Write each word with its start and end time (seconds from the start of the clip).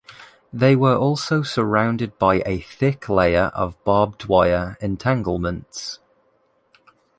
They 0.51 0.75
were 0.75 0.97
also 0.97 1.43
surrounded 1.43 2.17
by 2.17 2.41
a 2.43 2.59
thick 2.61 3.07
layer 3.07 3.51
of 3.53 3.77
barbed 3.83 4.25
wire 4.25 4.75
entanglements. 4.81 5.99